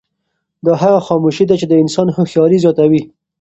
[0.65, 3.01] دا هغه خاموشي ده چې د انسان هوښیاري زیاتوي.